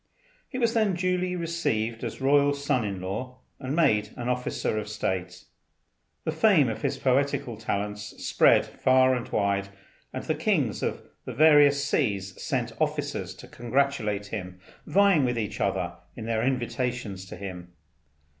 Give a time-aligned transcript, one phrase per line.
[0.49, 4.89] He was then duly received as royal son in law and made an officer of
[4.89, 5.43] state.
[6.23, 9.69] The fame of his poetical talents spread far and wide,
[10.11, 15.61] and the kings of the various seas sent officers to congratulate him, vying with each
[15.61, 17.73] other in their invitations to him.